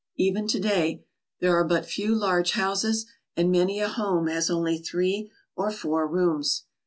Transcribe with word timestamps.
Even 0.15 0.47
to 0.47 0.59
day 0.59 1.05
there 1.41 1.55
are 1.55 1.63
but 1.63 1.85
few 1.85 2.15
large 2.15 2.53
houses 2.53 3.05
and 3.37 3.51
many 3.51 3.79
a 3.79 3.87
home 3.87 4.25
has 4.25 4.49
only 4.49 4.79
three 4.79 5.29
or 5.55 5.69
four 5.69 6.07
rooms. 6.07 6.63